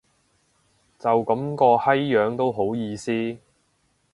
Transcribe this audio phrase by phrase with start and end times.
[0.97, 3.37] 就噉個閪樣都好意思